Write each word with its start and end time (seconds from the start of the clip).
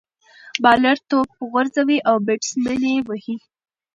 بالر 0.63 0.97
توپ 1.09 1.29
غورځوي، 1.49 1.97
او 2.09 2.15
بيټسمېن 2.25 2.81
ئې 2.89 2.95
وهي. 3.07 3.35